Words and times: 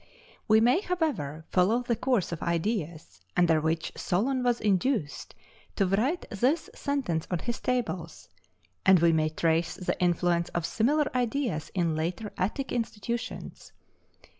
We 0.47 0.59
may, 0.61 0.81
however, 0.81 1.45
follow 1.51 1.83
the 1.83 1.95
course 1.95 2.31
of 2.31 2.41
ideas 2.41 3.21
under 3.37 3.61
which 3.61 3.91
Solon 3.95 4.41
was 4.41 4.59
induced 4.59 5.35
to 5.75 5.85
write 5.85 6.25
this 6.31 6.71
sentence 6.73 7.27
on 7.29 7.37
his 7.37 7.59
tables, 7.59 8.27
and 8.83 8.99
we 8.99 9.13
may 9.13 9.29
trace 9.29 9.75
the 9.75 10.01
influence 10.01 10.49
of 10.55 10.65
similar 10.65 11.05
ideas 11.15 11.69
in 11.75 11.95
later 11.95 12.33
Attic 12.39 12.71
institutions. 12.71 13.73